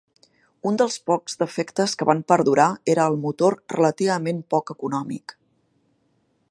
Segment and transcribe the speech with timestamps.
[0.69, 5.37] Un dels pocs defectes que van perdurar era el motor relativament poc econòmic.